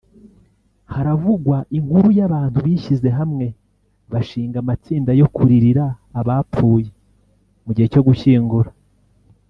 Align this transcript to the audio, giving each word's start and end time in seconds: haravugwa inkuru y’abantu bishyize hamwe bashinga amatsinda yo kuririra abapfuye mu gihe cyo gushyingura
haravugwa 0.93 1.57
inkuru 1.77 2.07
y’abantu 2.17 2.57
bishyize 2.65 3.09
hamwe 3.19 3.45
bashinga 4.11 4.57
amatsinda 4.63 5.11
yo 5.19 5.27
kuririra 5.35 5.85
abapfuye 6.19 6.87
mu 7.65 7.71
gihe 7.75 7.87
cyo 7.93 8.03
gushyingura 8.09 8.69